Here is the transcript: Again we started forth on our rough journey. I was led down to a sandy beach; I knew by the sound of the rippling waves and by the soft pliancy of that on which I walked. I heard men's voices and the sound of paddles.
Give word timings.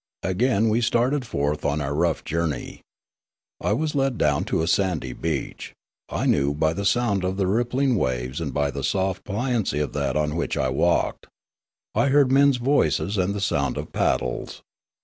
Again 0.23 0.69
we 0.69 0.81
started 0.81 1.27
forth 1.27 1.63
on 1.63 1.79
our 1.79 1.93
rough 1.93 2.23
journey. 2.25 2.81
I 3.61 3.73
was 3.73 3.93
led 3.93 4.17
down 4.17 4.45
to 4.45 4.63
a 4.63 4.67
sandy 4.67 5.13
beach; 5.13 5.75
I 6.09 6.25
knew 6.25 6.55
by 6.55 6.73
the 6.73 6.85
sound 6.85 7.23
of 7.23 7.37
the 7.37 7.45
rippling 7.45 7.95
waves 7.95 8.41
and 8.41 8.51
by 8.51 8.71
the 8.71 8.83
soft 8.83 9.23
pliancy 9.23 9.77
of 9.77 9.93
that 9.93 10.15
on 10.17 10.35
which 10.35 10.57
I 10.57 10.69
walked. 10.69 11.27
I 11.93 12.07
heard 12.07 12.31
men's 12.31 12.57
voices 12.57 13.15
and 13.19 13.35
the 13.35 13.39
sound 13.41 13.77
of 13.77 13.93
paddles. 13.93 14.63